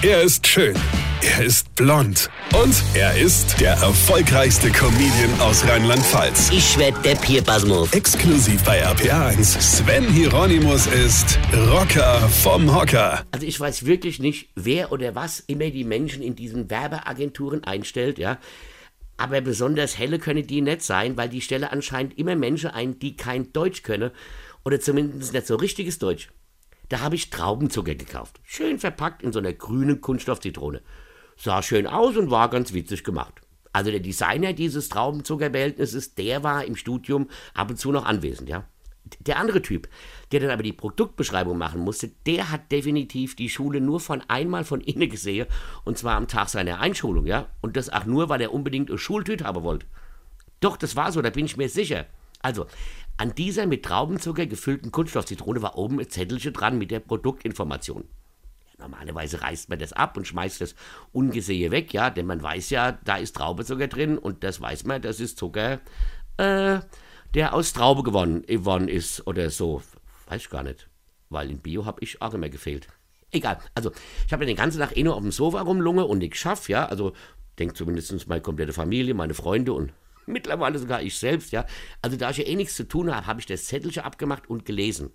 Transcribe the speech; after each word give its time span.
Er 0.00 0.22
ist 0.22 0.46
schön. 0.46 0.76
Er 1.22 1.44
ist 1.44 1.74
blond. 1.74 2.30
Und 2.54 2.84
er 2.94 3.18
ist 3.18 3.60
der 3.60 3.72
erfolgreichste 3.72 4.70
Comedian 4.70 5.40
aus 5.40 5.66
Rheinland-Pfalz. 5.66 6.50
Ich 6.52 6.78
werd 6.78 7.04
der 7.04 7.16
Pierpasmus. 7.16 7.92
Exklusiv 7.92 8.62
bei 8.62 8.86
RPA1. 8.86 9.60
Sven 9.60 10.04
Hieronymus 10.04 10.86
ist 10.86 11.36
Rocker 11.52 12.20
vom 12.28 12.72
Hocker. 12.72 13.24
Also 13.32 13.44
ich 13.44 13.58
weiß 13.58 13.86
wirklich 13.86 14.20
nicht, 14.20 14.50
wer 14.54 14.92
oder 14.92 15.16
was 15.16 15.40
immer 15.40 15.68
die 15.70 15.82
Menschen 15.82 16.22
in 16.22 16.36
diesen 16.36 16.70
Werbeagenturen 16.70 17.64
einstellt, 17.64 18.18
ja. 18.18 18.38
Aber 19.16 19.40
besonders 19.40 19.98
helle 19.98 20.20
können 20.20 20.46
die 20.46 20.60
nicht 20.60 20.82
sein, 20.82 21.16
weil 21.16 21.28
die 21.28 21.40
stelle 21.40 21.72
anscheinend 21.72 22.16
immer 22.16 22.36
Menschen 22.36 22.70
ein, 22.70 23.00
die 23.00 23.16
kein 23.16 23.52
Deutsch 23.52 23.82
können. 23.82 24.12
Oder 24.64 24.78
zumindest 24.78 25.32
nicht 25.32 25.48
so 25.48 25.56
richtiges 25.56 25.98
Deutsch. 25.98 26.28
Da 26.88 27.00
habe 27.00 27.16
ich 27.16 27.30
Traubenzucker 27.30 27.94
gekauft. 27.94 28.40
Schön 28.44 28.78
verpackt 28.78 29.22
in 29.22 29.32
so 29.32 29.38
einer 29.38 29.52
grünen 29.52 30.00
Kunststoffzitrone. 30.00 30.80
Sah 31.36 31.62
schön 31.62 31.86
aus 31.86 32.16
und 32.16 32.30
war 32.30 32.48
ganz 32.48 32.72
witzig 32.72 33.04
gemacht. 33.04 33.40
Also 33.72 33.90
der 33.90 34.00
Designer 34.00 34.54
dieses 34.54 34.88
Traubenzuckerbehältnisses, 34.88 36.14
der 36.14 36.42
war 36.42 36.64
im 36.64 36.76
Studium 36.76 37.28
ab 37.54 37.70
und 37.70 37.76
zu 37.76 37.92
noch 37.92 38.06
anwesend, 38.06 38.48
ja. 38.48 38.64
Der 39.20 39.38
andere 39.38 39.62
Typ, 39.62 39.88
der 40.32 40.40
dann 40.40 40.50
aber 40.50 40.62
die 40.62 40.72
Produktbeschreibung 40.72 41.56
machen 41.56 41.80
musste, 41.80 42.10
der 42.26 42.50
hat 42.50 42.72
definitiv 42.72 43.36
die 43.36 43.48
Schule 43.48 43.80
nur 43.80 44.00
von 44.00 44.22
einmal 44.28 44.64
von 44.64 44.80
innen 44.80 45.08
gesehen, 45.08 45.46
und 45.84 45.96
zwar 45.96 46.16
am 46.16 46.28
Tag 46.28 46.48
seiner 46.48 46.80
Einschulung, 46.80 47.26
ja. 47.26 47.48
Und 47.60 47.76
das 47.76 47.90
auch 47.90 48.04
nur, 48.04 48.28
weil 48.28 48.40
er 48.40 48.52
unbedingt 48.52 48.90
eine 48.90 48.98
Schultüte 48.98 49.44
haben 49.44 49.62
wollte. 49.62 49.86
Doch, 50.60 50.76
das 50.76 50.96
war 50.96 51.12
so, 51.12 51.22
da 51.22 51.30
bin 51.30 51.46
ich 51.46 51.56
mir 51.56 51.68
sicher. 51.68 52.06
Also, 52.40 52.66
an 53.18 53.34
dieser 53.34 53.66
mit 53.66 53.84
Traubenzucker 53.84 54.46
gefüllten 54.46 54.92
Kunststoffzitrone 54.92 55.60
war 55.60 55.76
oben 55.76 55.98
ein 56.00 56.08
Zettelchen 56.08 56.52
dran 56.52 56.78
mit 56.78 56.90
der 56.90 57.00
Produktinformation. 57.00 58.04
Ja, 58.78 58.84
normalerweise 58.86 59.42
reißt 59.42 59.68
man 59.68 59.80
das 59.80 59.92
ab 59.92 60.16
und 60.16 60.26
schmeißt 60.26 60.60
das 60.60 60.76
ungesehen 61.12 61.72
weg, 61.72 61.92
ja, 61.92 62.10
denn 62.10 62.26
man 62.26 62.42
weiß 62.42 62.70
ja, 62.70 62.92
da 62.92 63.16
ist 63.16 63.36
Traubenzucker 63.36 63.88
drin 63.88 64.16
und 64.16 64.44
das 64.44 64.60
weiß 64.60 64.84
man, 64.84 65.02
das 65.02 65.18
ist 65.18 65.36
Zucker, 65.36 65.80
äh, 66.36 66.78
der 67.34 67.54
aus 67.54 67.72
Traube 67.72 68.04
gewonnen, 68.04 68.42
gewonnen 68.46 68.88
ist 68.88 69.26
oder 69.26 69.50
so. 69.50 69.82
Weiß 70.28 70.42
ich 70.42 70.50
gar 70.50 70.62
nicht, 70.62 70.88
weil 71.28 71.50
in 71.50 71.58
Bio 71.58 71.84
habe 71.84 72.02
ich 72.02 72.22
auch 72.22 72.34
immer 72.34 72.48
gefehlt. 72.48 72.88
Egal, 73.32 73.58
also 73.74 73.90
ich 74.26 74.32
habe 74.32 74.44
ja 74.44 74.46
den 74.46 74.56
ganzen 74.56 74.78
Tag 74.78 74.96
eh 74.96 75.02
nur 75.02 75.16
auf 75.16 75.22
dem 75.22 75.32
Sofa 75.32 75.60
rumlunge 75.60 76.06
und 76.06 76.22
ich 76.22 76.36
schaff, 76.36 76.68
ja, 76.68 76.86
also 76.86 77.12
denkt 77.58 77.76
zumindest 77.76 78.28
meine 78.28 78.40
komplette 78.40 78.72
Familie, 78.72 79.12
meine 79.12 79.34
Freunde 79.34 79.72
und 79.72 79.92
mittlerweile 80.28 80.78
sogar 80.78 81.02
ich 81.02 81.16
selbst, 81.16 81.52
ja. 81.52 81.66
Also 82.02 82.16
da 82.16 82.30
ich 82.30 82.38
ja 82.38 82.44
eh 82.44 82.56
nichts 82.56 82.76
zu 82.76 82.86
tun 82.86 83.14
habe, 83.14 83.26
habe 83.26 83.40
ich 83.40 83.46
das 83.46 83.64
Zettelchen 83.64 84.04
abgemacht 84.04 84.48
und 84.48 84.64
gelesen. 84.64 85.10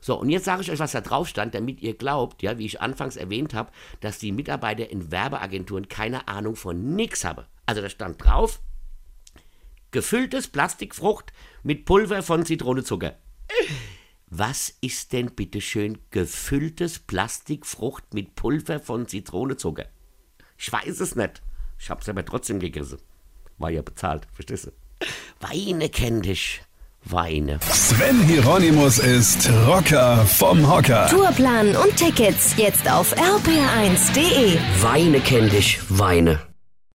So, 0.00 0.18
und 0.18 0.30
jetzt 0.30 0.46
sage 0.46 0.62
ich 0.62 0.70
euch, 0.70 0.80
was 0.80 0.92
da 0.92 1.00
drauf 1.00 1.28
stand, 1.28 1.54
damit 1.54 1.80
ihr 1.80 1.96
glaubt, 1.96 2.42
ja, 2.42 2.58
wie 2.58 2.66
ich 2.66 2.80
anfangs 2.80 3.16
erwähnt 3.16 3.54
habe, 3.54 3.70
dass 4.00 4.18
die 4.18 4.32
Mitarbeiter 4.32 4.90
in 4.90 5.12
Werbeagenturen 5.12 5.88
keine 5.88 6.26
Ahnung 6.26 6.56
von 6.56 6.96
nix 6.96 7.24
haben. 7.24 7.46
Also 7.66 7.82
da 7.82 7.88
stand 7.88 8.22
drauf, 8.22 8.60
gefülltes 9.92 10.48
Plastikfrucht 10.48 11.32
mit 11.62 11.84
Pulver 11.84 12.22
von 12.22 12.44
Zitronezucker. 12.44 13.16
Was 14.26 14.70
ist 14.80 15.12
denn 15.12 15.34
bitteschön 15.36 15.98
gefülltes 16.10 16.98
Plastikfrucht 16.98 18.12
mit 18.12 18.34
Pulver 18.34 18.80
von 18.80 19.06
Zitronezucker? 19.06 19.86
Ich 20.58 20.72
weiß 20.72 21.00
es 21.00 21.14
nicht. 21.14 21.42
Ich 21.78 21.90
hab's 21.90 22.08
aber 22.08 22.24
trotzdem 22.24 22.58
gegessen. 22.58 22.98
War 23.62 23.70
ja 23.70 23.80
bezahlt, 23.80 24.26
verstehst 24.34 24.66
du? 24.66 24.70
Weine 25.40 25.88
kenn 25.88 26.20
dich. 26.20 26.62
Weine. 27.04 27.60
Sven 27.62 28.20
Hieronymus 28.22 28.98
ist 28.98 29.48
Rocker 29.66 30.26
vom 30.26 30.68
Hocker. 30.68 31.06
Tourplan 31.08 31.76
und 31.76 31.96
Tickets 31.96 32.54
jetzt 32.56 32.90
auf 32.90 33.16
rpr1.de. 33.16 34.58
Weine 34.82 35.20
kenn 35.20 35.48
dich. 35.48 35.78
Weine. 35.88 36.51